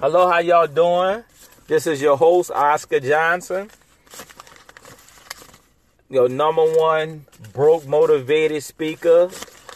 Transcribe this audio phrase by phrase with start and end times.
[0.00, 1.24] Hello, how y'all doing?
[1.66, 3.68] This is your host, Oscar Johnson.
[6.08, 9.28] Your number one broke motivated speaker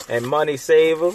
[0.08, 1.12] and money saver.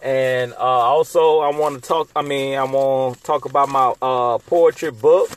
[0.00, 2.08] And uh, also, I want to talk.
[2.14, 5.28] I mean, I want to talk about my uh, poetry book.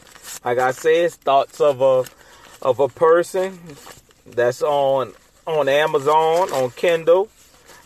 [0.46, 2.06] Like I said, thoughts of a
[2.62, 3.60] of a person
[4.28, 5.14] that's on
[5.48, 7.28] on Amazon on Kindle.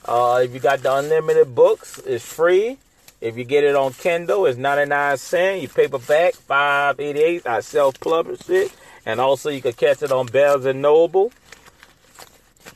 [0.04, 2.78] Uh, if you got the unlimited books, it's free.
[3.22, 5.62] If you get it on Kindle, it's 99 cents.
[5.62, 7.46] You paperback, 588.
[7.46, 8.72] I self-publish it.
[9.06, 11.32] And also you can catch it on Barnes and Noble.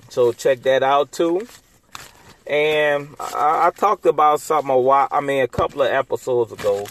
[0.10, 1.48] So check that out too.
[2.46, 6.86] And I, I, talked about something a while, I mean a couple of episodes ago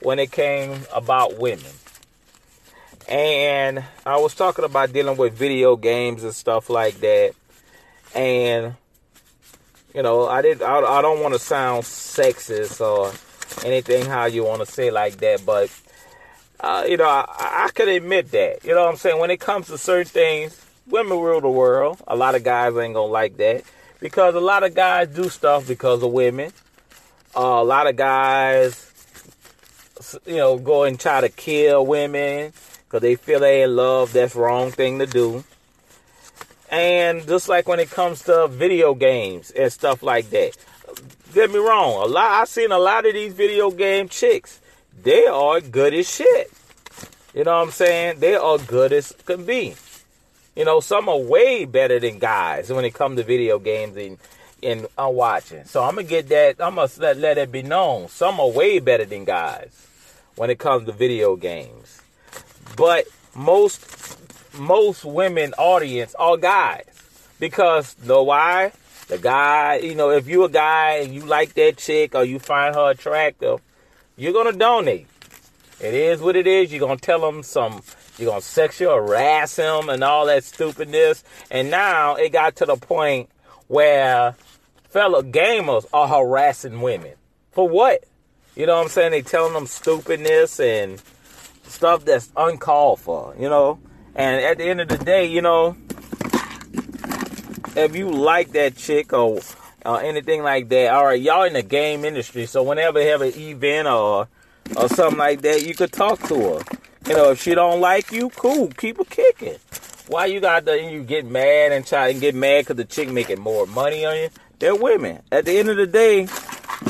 [0.00, 1.70] when it came about women.
[3.08, 7.34] And I was talking about dealing with video games and stuff like that.
[8.14, 8.74] And
[9.94, 10.62] you know, I did.
[10.62, 13.12] I, I don't want to sound sexist or
[13.66, 15.70] anything how you want to say like that, but
[16.60, 18.64] uh, you know, I, I could admit that.
[18.64, 19.18] You know what I'm saying?
[19.18, 22.00] When it comes to certain things, women rule the world.
[22.06, 23.64] A lot of guys ain't gonna like that
[24.00, 26.52] because a lot of guys do stuff because of women.
[27.36, 28.90] Uh, a lot of guys,
[30.26, 32.52] you know, go and try to kill women
[32.84, 34.12] because they feel they in love.
[34.12, 35.44] That's wrong thing to do.
[36.72, 40.56] And just like when it comes to video games and stuff like that,
[41.34, 42.02] get me wrong.
[42.02, 44.58] A lot I've seen a lot of these video game chicks.
[45.02, 46.50] They are good as shit.
[47.34, 48.20] You know what I'm saying?
[48.20, 49.74] They are good as can be.
[50.56, 54.18] You know, some are way better than guys when it comes to video games and
[54.62, 55.64] and uh, watching.
[55.64, 56.56] So I'm gonna get that.
[56.58, 58.08] I'm gonna let, let it be known.
[58.08, 59.86] Some are way better than guys
[60.36, 62.00] when it comes to video games.
[62.76, 64.21] But most
[64.54, 66.84] most women audience are guys.
[67.38, 68.72] Because know why?
[69.08, 72.38] The guy, you know, if you a guy and you like that chick or you
[72.38, 73.60] find her attractive,
[74.16, 75.06] you're gonna donate.
[75.80, 76.70] It is what it is.
[76.72, 77.82] You're gonna tell them some.
[78.16, 81.24] You're gonna sexual harass him and all that stupidness.
[81.50, 83.28] And now it got to the point
[83.66, 84.36] where
[84.88, 87.14] fellow gamers are harassing women
[87.50, 88.04] for what?
[88.54, 89.10] You know what I'm saying?
[89.10, 91.02] They telling them stupidness and
[91.64, 93.34] stuff that's uncalled for.
[93.38, 93.80] You know.
[94.14, 95.76] And at the end of the day, you know,
[97.74, 99.40] if you like that chick or
[99.86, 103.32] anything like that, all right, y'all in the game industry, so whenever you have an
[103.36, 104.28] event or
[104.76, 106.62] or something like that, you could talk to her.
[107.08, 109.58] You know, if she don't like you, cool, keep her kicking.
[110.08, 113.10] Why you got to you get mad and try and get mad because the chick
[113.10, 114.28] making more money on you?
[114.58, 115.20] They're women.
[115.32, 116.28] At the end of the day,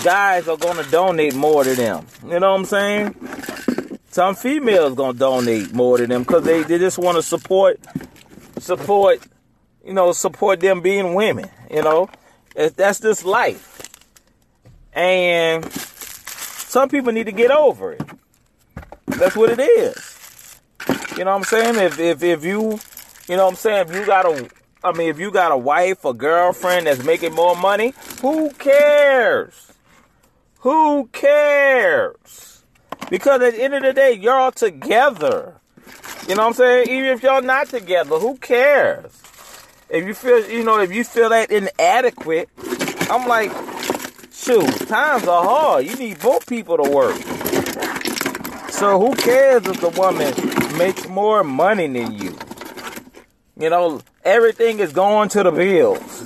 [0.05, 2.07] guys are gonna donate more to them.
[2.25, 3.15] You know what I'm saying?
[4.13, 7.81] Some females gonna donate more to them because they, they just want to support
[8.59, 9.27] support
[9.83, 11.49] you know support them being women.
[11.71, 12.11] You know,
[12.55, 13.89] that's just life.
[14.93, 18.03] And some people need to get over it.
[19.07, 20.61] That's what it is.
[21.17, 21.77] You know what I'm saying?
[21.77, 22.79] If if if you
[23.29, 24.47] you know what I'm saying, if you got a
[24.85, 29.73] I mean if you got a wife or girlfriend that's making more money, who cares?
[30.59, 32.62] Who cares?
[33.11, 35.55] Because at the end of the day, you're all together.
[36.29, 36.89] You know what I'm saying?
[36.89, 39.21] Even if y'all not together, who cares?
[39.89, 42.49] If you feel, you know, if you feel that inadequate,
[43.11, 43.51] I'm like,
[44.33, 45.85] shoot, times are hard.
[45.85, 47.17] You need both people to work.
[48.71, 50.35] So who cares if the woman
[50.79, 52.37] makes more money than you?
[53.59, 56.25] You know, everything is going to the bills.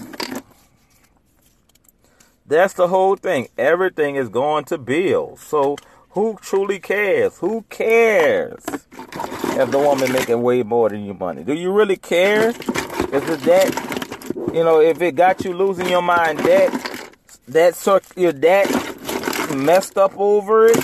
[2.46, 3.48] That's the whole thing.
[3.58, 5.40] Everything is going to bills.
[5.40, 5.76] So
[6.16, 7.36] who truly cares?
[7.36, 11.44] Who cares if the woman making way more than your money?
[11.44, 12.48] Do you really care?
[12.48, 17.10] Is it that you know if it got you losing your mind that
[17.48, 20.76] that you're that messed up over it?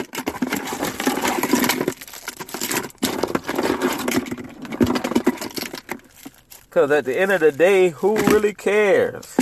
[6.68, 9.34] Cause at the end of the day, who really cares?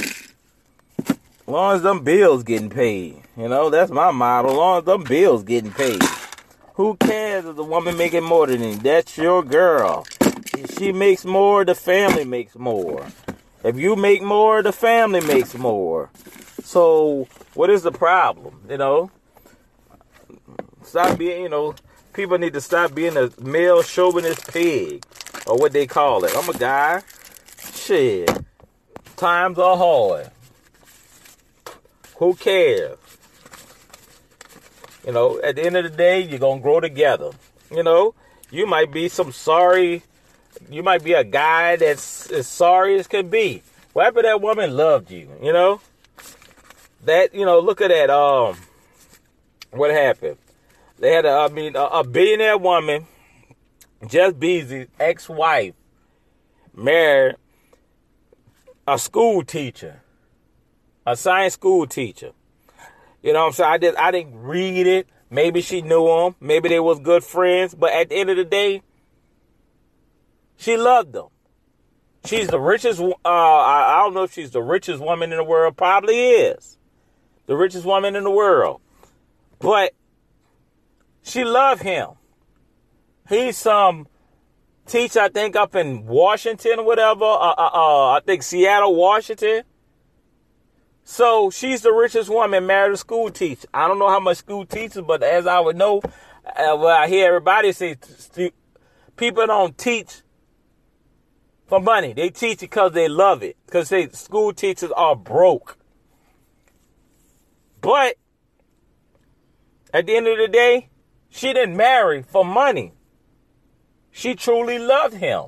[1.51, 3.21] Long as them bills getting paid.
[3.37, 4.55] You know, that's my model.
[4.55, 6.01] Long as them bills getting paid.
[6.75, 8.77] Who cares if the woman making more than you?
[8.77, 10.07] That's your girl.
[10.21, 13.05] If she makes more, the family makes more.
[13.65, 16.11] If you make more, the family makes more.
[16.63, 18.61] So, what is the problem?
[18.71, 19.11] You know,
[20.85, 21.75] stop being, you know,
[22.13, 25.05] people need to stop being a male chauvinist pig
[25.49, 26.33] or what they call it.
[26.37, 27.03] I'm a guy.
[27.75, 28.31] Shit.
[29.17, 30.31] Times are hard.
[32.21, 32.99] Who cares?
[35.07, 37.31] You know, at the end of the day, you're going to grow together.
[37.71, 38.15] You know,
[38.51, 40.03] you might be some sorry,
[40.71, 43.63] you might be a guy that's as sorry as can be.
[43.95, 45.81] What if that woman loved you, you know?
[47.07, 48.59] That, you know, look at that, um,
[49.71, 50.37] what happened?
[50.99, 53.07] They had a, I mean, a, a billionaire woman,
[54.07, 55.73] Jeff Bezos' ex-wife,
[56.77, 57.37] married
[58.87, 60.03] a school teacher,
[61.07, 62.33] a science school teacher.
[63.23, 63.71] You know what I'm saying?
[63.71, 65.09] I did I didn't read it.
[65.31, 66.35] Maybe she knew him.
[66.41, 67.75] Maybe they was good friends.
[67.75, 68.83] But at the end of the day,
[70.57, 71.27] she loved him.
[72.25, 73.01] She's the richest.
[73.01, 75.77] Uh, I, I don't know if she's the richest woman in the world.
[75.77, 76.79] Probably is
[77.47, 78.81] the richest woman in the world.
[79.59, 79.95] But
[81.23, 82.11] she loved him.
[83.29, 84.09] He's some
[84.87, 87.25] teacher, I think, up in Washington whatever.
[87.25, 89.63] Uh, uh, uh, I think Seattle, Washington.
[91.11, 93.67] So she's the richest woman married a school teacher.
[93.75, 96.01] I don't know how much school teachers, but as I would know,
[96.47, 97.97] uh, well, I hear everybody say
[99.17, 100.23] people don't teach
[101.67, 102.13] for money.
[102.13, 103.57] They teach because they love it.
[103.67, 105.79] Because they school teachers are broke.
[107.81, 108.15] But
[109.93, 110.91] at the end of the day,
[111.29, 112.93] she didn't marry for money.
[114.13, 115.47] She truly loved him.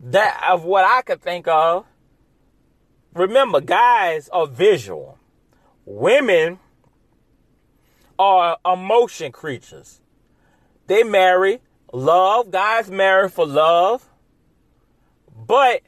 [0.00, 1.84] That of what I could think of
[3.14, 5.18] remember, guys are visual.
[5.86, 6.58] Women
[8.18, 10.00] are emotion creatures.
[10.86, 11.60] They marry
[11.92, 12.50] love.
[12.50, 14.08] Guys marry for love.
[15.34, 15.82] But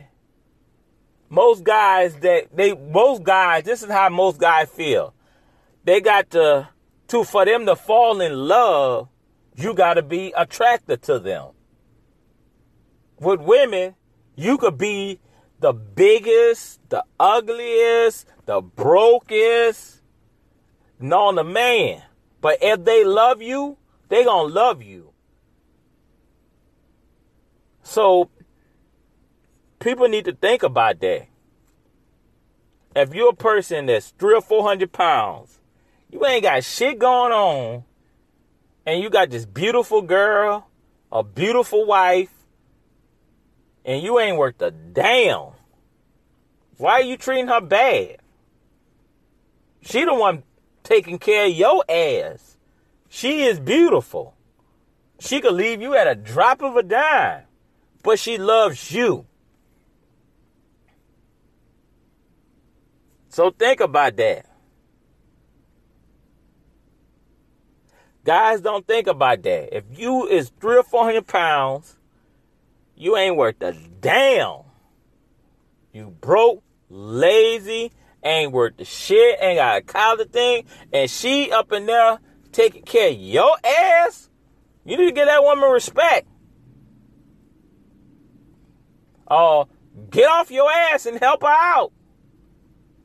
[1.29, 5.15] most guys that they most guys, this is how most guys feel.
[5.85, 6.69] They got to
[7.09, 9.09] to for them to fall in love,
[9.55, 11.51] you got to be attracted to them.
[13.21, 13.95] With women,
[14.35, 15.21] you could be
[15.67, 20.01] the biggest, the ugliest, the brokest,
[21.01, 22.01] known a man.
[22.41, 23.77] But if they love you,
[24.09, 25.11] they gonna love you.
[27.83, 28.31] So
[29.81, 31.27] people need to think about that.
[32.95, 35.59] If you're a person that's three or four hundred pounds,
[36.13, 37.83] you ain't got shit going on,
[38.87, 40.69] and you got this beautiful girl,
[41.11, 42.31] a beautiful wife,
[43.85, 45.56] and you ain't worth a damn.
[46.77, 48.19] Why are you treating her bad?
[49.83, 50.43] She the one
[50.83, 52.57] taking care of your ass.
[53.09, 54.35] She is beautiful.
[55.19, 57.45] She could leave you at a drop of a dime,
[58.03, 59.27] but she loves you.
[63.29, 64.47] So think about that.
[68.25, 69.77] Guys don't think about that.
[69.77, 71.97] If you is three or four hundred pounds
[72.97, 74.63] you ain't worth a damn.
[75.93, 77.93] You broke, lazy,
[78.23, 82.19] ain't worth the shit, ain't got a collar thing, and she up in there
[82.53, 84.31] taking care of your ass.
[84.85, 86.29] You need to give that woman respect.
[89.29, 89.65] Uh,
[90.11, 91.93] get off your ass and help her out.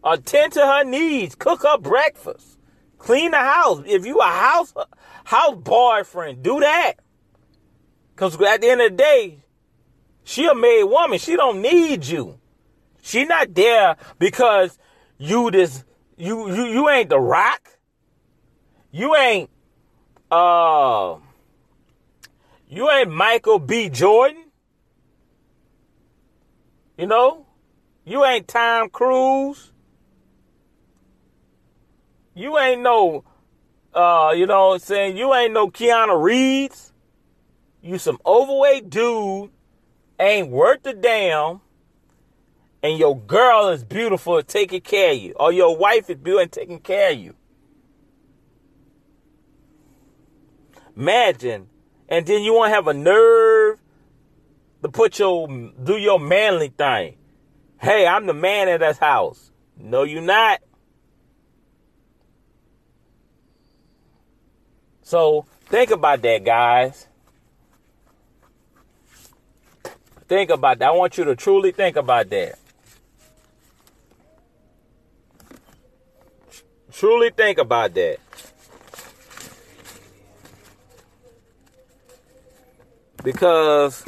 [0.04, 1.36] Attend to her needs.
[1.36, 2.60] Cook her breakfast.
[2.98, 3.82] Clean the house.
[3.86, 4.74] If you a house
[5.24, 6.94] house boyfriend, do that.
[8.16, 9.44] Cause at the end of the day,
[10.24, 11.18] she a made woman.
[11.18, 12.41] She don't need you.
[13.02, 14.78] She not there because
[15.18, 15.84] you this
[16.18, 17.78] you you you ain't the rock.
[18.92, 19.50] You ain't
[20.30, 21.18] uh
[22.68, 23.90] you ain't Michael B.
[23.90, 24.46] Jordan.
[26.98, 27.46] You know?
[28.06, 29.72] You ain't Tom Cruise.
[32.34, 33.24] You ain't no
[33.94, 35.18] uh, you know what I'm saying?
[35.18, 36.94] You ain't no Keanu Reeves.
[37.82, 39.50] You some overweight dude
[40.20, 41.62] ain't worth a damn,
[42.84, 46.52] and your girl is beautiful taking care of you, or your wife is beautiful and
[46.52, 47.36] taking care of you.
[50.98, 51.68] Imagine,
[52.10, 53.80] and then you won't have a nerve
[54.82, 57.18] to put your do your manly thing.
[57.80, 59.52] Hey, I'm the man in this house.
[59.78, 60.60] No, you're not.
[65.02, 67.08] So think about that, guys.
[70.28, 70.88] Think about that.
[70.88, 72.58] I want you to truly think about that.
[77.02, 78.20] Truly think about that.
[83.24, 84.06] Because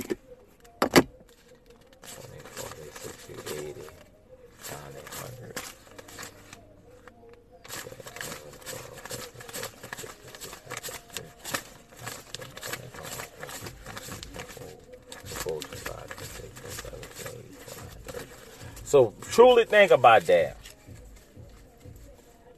[18.83, 20.62] So truly think about that.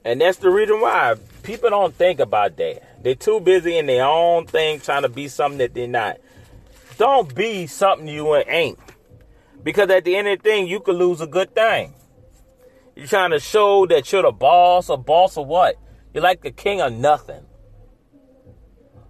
[0.05, 3.03] And that's the reason why people don't think about that.
[3.03, 6.17] They're too busy in their own thing trying to be something that they're not.
[6.97, 8.77] Don't be something you ain't.
[9.63, 11.95] Because at the end of the thing, you could lose a good thing.
[12.95, 15.75] You're trying to show that you're the boss, or boss of what?
[16.13, 17.43] You're like the king of nothing.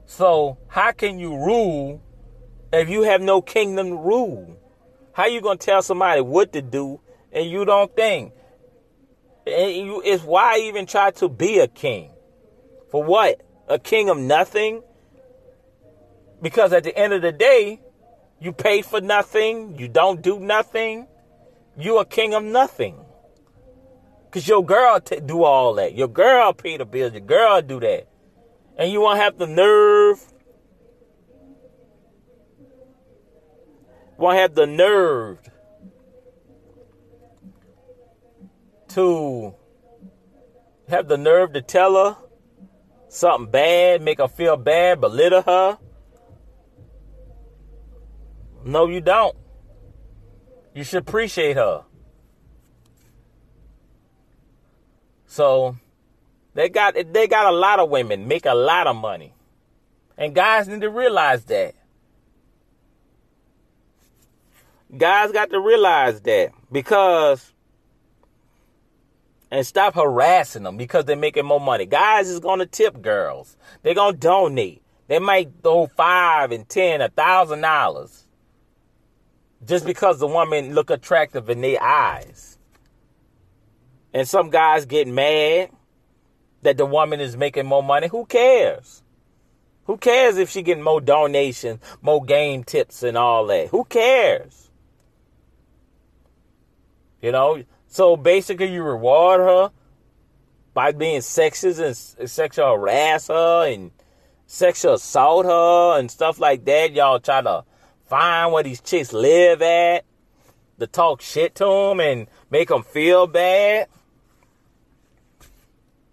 [0.05, 2.01] So how can you rule
[2.71, 4.57] if you have no kingdom to rule?
[5.11, 7.01] How you gonna tell somebody what to do
[7.33, 8.31] and you don't think?
[9.45, 12.11] And you, it's why even try to be a king.
[12.89, 13.41] For what?
[13.67, 14.81] A king of nothing?
[16.41, 17.79] Because at the end of the day,
[18.39, 21.07] you pay for nothing, you don't do nothing,
[21.77, 22.95] you a king of nothing.
[24.31, 25.95] Cause your girl t- do all that.
[25.95, 27.13] Your girl pay the bills.
[27.13, 28.07] Your girl do that,
[28.77, 30.21] and you won't have the nerve.
[34.17, 35.39] Won't have the nerve
[38.95, 39.53] to
[40.89, 42.17] have the nerve to tell her
[43.09, 45.77] something bad, make her feel bad, belittle her.
[48.63, 49.35] No, you don't.
[50.73, 51.83] You should appreciate her.
[55.27, 55.75] So
[56.53, 59.33] they got they got a lot of women make a lot of money.
[60.17, 61.75] And guys need to realize that.
[64.95, 67.51] Guys got to realize that because
[69.55, 71.85] and stop harassing them because they're making more money.
[71.85, 73.55] Guys is gonna tip girls.
[73.83, 74.81] They're gonna donate.
[75.07, 78.25] They might throw five and ten, a thousand dollars.
[79.65, 82.57] Just because the woman look attractive in their eyes.
[84.13, 85.69] And some guys get mad
[86.63, 88.09] that the woman is making more money.
[88.09, 89.03] Who cares?
[89.85, 93.69] Who cares if she getting more donations, more game tips and all that?
[93.69, 94.69] Who cares?
[97.21, 97.63] You know,
[97.95, 99.71] so basically, you reward her
[100.73, 103.91] by being sexist and sexual harass her and
[104.45, 106.91] sexual assault her and stuff like that.
[106.91, 107.63] Y'all try to
[108.05, 110.03] find where these chicks live at,
[110.77, 113.87] to talk shit to them and make them feel bad.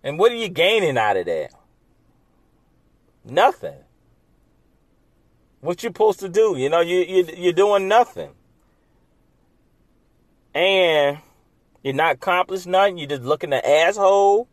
[0.04, 1.50] And what are you gaining out of that?
[3.24, 3.82] Nothing.
[5.62, 6.54] What you supposed to do?
[6.56, 8.30] You know, you, you you're doing nothing.
[10.54, 11.18] And
[11.82, 12.98] you're not accomplished nothing.
[12.98, 14.48] You're just looking an asshole.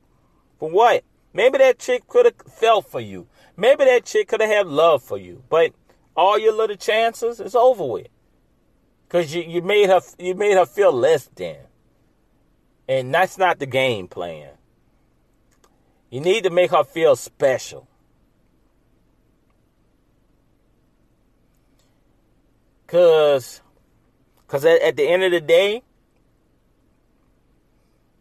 [0.59, 1.03] For what?
[1.33, 3.27] Maybe that chick could have felt for you.
[3.55, 5.43] Maybe that chick could have had love for you.
[5.49, 5.73] But
[6.15, 8.07] all your little chances, it's over with.
[9.09, 11.57] Cause you, you made her you made her feel less than.
[12.87, 14.51] And that's not the game plan.
[16.09, 17.87] You need to make her feel special.
[22.87, 23.61] Cause
[24.47, 25.83] cause at, at the end of the day,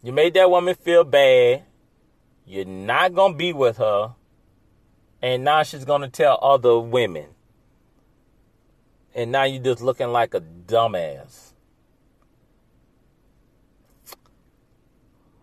[0.02, 1.64] you made that woman feel bad.
[2.47, 4.14] You're not going to be with her.
[5.21, 7.26] And now she's going to tell other women.
[9.14, 11.52] And now you're just looking like a dumbass.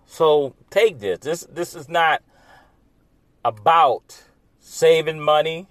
[0.05, 1.19] So take this.
[1.19, 2.23] This this is not
[3.43, 4.23] about
[4.59, 5.67] saving money.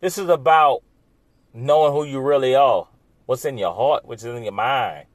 [0.00, 0.82] This is about
[1.54, 2.88] knowing who you really are.
[3.26, 5.06] What's in your heart, what's in your mind.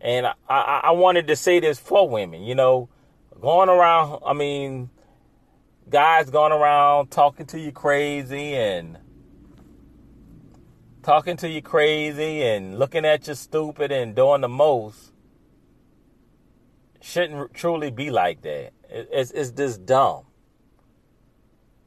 [0.00, 2.88] And I, I, I wanted to say this for women, you know,
[3.40, 4.90] going around, I mean,
[5.88, 8.98] guys going around talking to you crazy and
[11.02, 15.12] talking to you crazy and looking at you stupid and doing the most
[17.00, 18.72] shouldn't truly be like that.
[18.90, 20.24] It's, it's just dumb.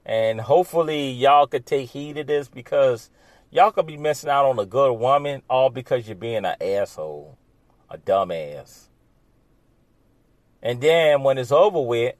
[0.05, 3.09] And hopefully y'all could take heed of this because
[3.51, 7.37] y'all could be missing out on a good woman all because you're being an asshole
[7.91, 8.87] a dumbass.
[10.63, 12.15] And then when it's over with,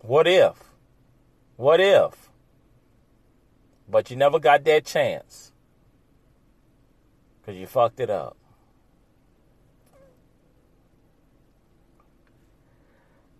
[0.00, 0.56] what if?
[1.56, 2.28] What if?
[3.88, 5.52] But you never got that chance.
[7.40, 8.36] Because you fucked it up.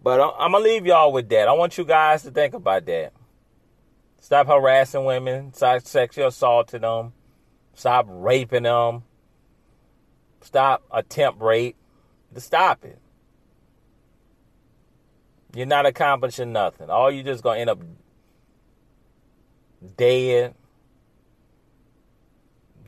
[0.03, 1.49] But I'm going to leave y'all with that.
[1.49, 3.15] I want you guys to think about that.
[4.21, 7.13] Stop harassing women, stop sexual assaulting them
[7.75, 9.05] Stop raping them.
[10.41, 11.77] Stop attempt rape.
[12.35, 12.99] To Stop it.
[15.55, 16.91] You're not accomplishing nothing.
[16.91, 17.81] All you just gonna end up
[19.97, 20.55] dead.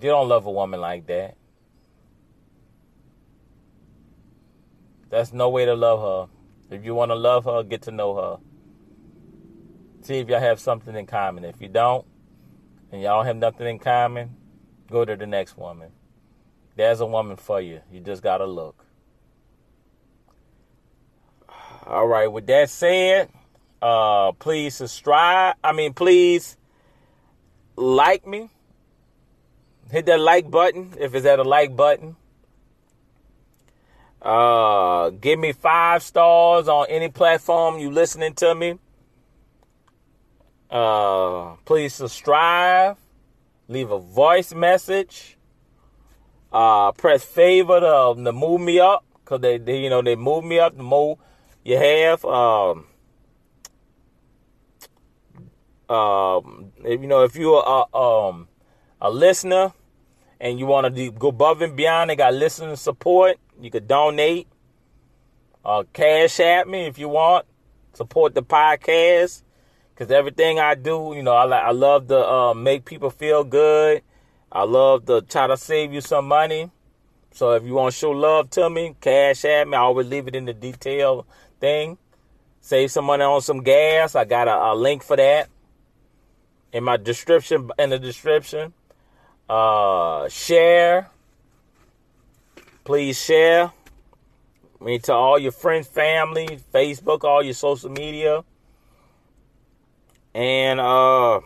[0.00, 1.36] You don't love a woman like that.
[5.08, 6.76] That's no way to love her.
[6.76, 8.38] If you want to love her, get to know her.
[10.02, 11.44] See if y'all have something in common.
[11.44, 12.04] If you don't,
[12.90, 14.36] and y'all have nothing in common,
[14.90, 15.90] Go to the next woman.
[16.76, 17.80] There's a woman for you.
[17.90, 18.84] You just got to look.
[21.86, 23.30] All right, with that said,
[23.80, 25.56] uh please subscribe.
[25.62, 26.56] I mean, please
[27.76, 28.50] like me.
[29.90, 32.16] Hit that like button if it's at a like button.
[34.20, 38.76] Uh, give me five stars on any platform you listening to me.
[40.68, 42.96] Uh, please subscribe.
[43.68, 45.36] Leave a voice message.
[46.52, 50.44] Uh, press favor to, to move me up because they, they, you know, they move
[50.44, 50.76] me up.
[50.76, 51.18] The more
[51.64, 52.86] you have, um,
[55.88, 58.48] um, if, you know, if you're a, um,
[59.00, 59.72] a listener
[60.40, 63.38] and you want to go above and beyond, they got listener support.
[63.60, 64.46] You could donate.
[65.64, 67.46] Uh, cash at me if you want.
[67.94, 69.42] Support the podcast.
[69.96, 74.02] Cause everything I do, you know, I I love to uh, make people feel good.
[74.52, 76.70] I love to try to save you some money.
[77.32, 79.74] So if you want to show love to me, Cash App me.
[79.74, 81.26] I always leave it in the detail
[81.60, 81.96] thing.
[82.60, 84.14] Save some money on some gas.
[84.14, 85.48] I got a, a link for that
[86.72, 87.70] in my description.
[87.78, 88.74] In the description,
[89.48, 91.10] uh, share.
[92.84, 93.72] Please share.
[94.80, 98.44] Mean, to all your friends, family, Facebook, all your social media.
[100.36, 101.36] And uh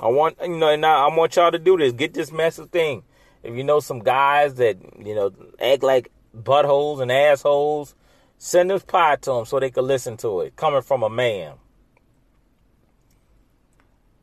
[0.00, 1.92] I want you know, and I, I want y'all to do this.
[1.92, 3.02] Get this message thing.
[3.42, 5.30] If you know some guys that, you know,
[5.60, 7.94] act like buttholes and assholes,
[8.38, 10.56] send this pod to them so they can listen to it.
[10.56, 11.56] Coming from a man.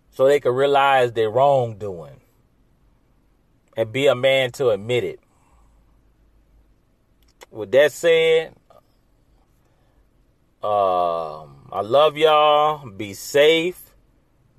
[0.10, 2.22] So they can realize their wrongdoing.
[3.78, 5.20] And be a man to admit it.
[7.52, 8.56] With that said,
[10.64, 12.90] um I love y'all.
[12.90, 13.94] Be safe.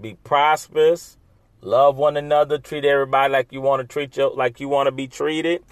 [0.00, 1.16] Be prosperous.
[1.60, 2.58] Love one another.
[2.58, 5.64] Treat everybody like you want to treat you like you want to be treated.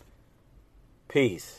[1.09, 1.58] Peace.